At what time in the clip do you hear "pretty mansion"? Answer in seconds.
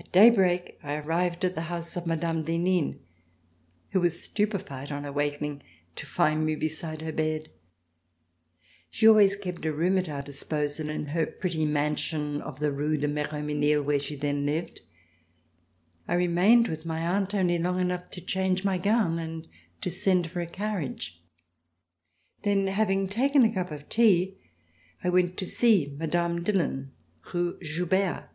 11.26-12.40